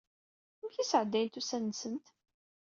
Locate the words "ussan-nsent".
1.39-2.05